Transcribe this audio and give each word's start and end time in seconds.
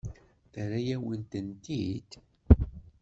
Terra-yawen-tent-id? 0.53 2.11